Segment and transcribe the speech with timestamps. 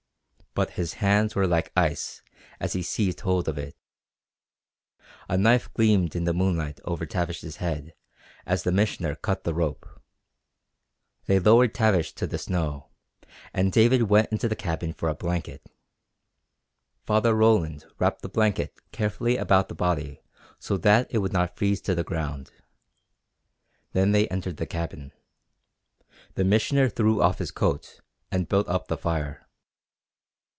[0.53, 2.21] But his hands were like ice
[2.59, 3.73] as he seized hold of it.
[5.29, 7.93] A knife gleamed in the moonlight over Tavish's head
[8.45, 9.87] as the Missioner cut the rope.
[11.25, 12.89] They lowered Tavish to the snow,
[13.53, 15.65] and David went into the cabin for a blanket.
[17.05, 20.21] Father Roland wrapped the blanket carefully about the body
[20.59, 22.51] so that it would not freeze to the ground.
[23.93, 25.13] Then they entered the cabin.
[26.33, 28.01] The Missioner threw off his coat
[28.33, 29.47] and built up the fire.